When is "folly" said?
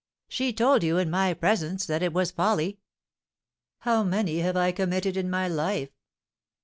2.33-2.79